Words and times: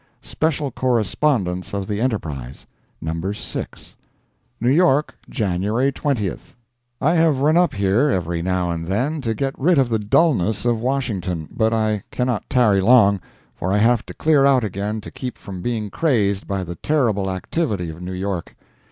(SPECIAL 0.23 0.71
CORRESPONDENCE 0.71 1.75
OF 1.75 1.85
THE 1.87 2.01
ENTERPRISE) 2.01 2.65
[NUMBER 3.01 3.33
VI.] 3.33 3.67
NEW 4.59 4.69
YORK, 4.71 5.13
January 5.29 5.91
20 5.91 6.37
I 6.99 7.13
have 7.13 7.41
run 7.41 7.55
up 7.55 7.75
here 7.75 8.09
every 8.09 8.41
now 8.41 8.71
and 8.71 8.87
then 8.87 9.21
to 9.21 9.35
get 9.35 9.53
rid 9.59 9.77
of 9.77 9.89
the 9.89 9.99
dullness 9.99 10.65
of 10.65 10.81
Washington; 10.81 11.49
but 11.51 11.71
I 11.71 12.01
cannot 12.09 12.49
tarry 12.49 12.81
long, 12.81 13.21
for 13.53 13.71
I 13.71 13.77
have 13.77 14.03
to 14.07 14.15
clear 14.15 14.43
out 14.43 14.63
again 14.63 15.01
to 15.01 15.11
keep 15.11 15.37
from 15.37 15.61
being 15.61 15.91
crazed 15.91 16.47
by 16.47 16.63
the 16.63 16.73
terrible 16.77 17.29
activity 17.29 17.91
of 17.91 18.01
New 18.01 18.11
York. 18.13 18.55